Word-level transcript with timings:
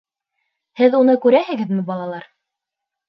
Һеҙ 0.81 0.97
уны 1.01 1.15
күрәһегеҙме, 1.27 1.85
балалар? 1.91 2.29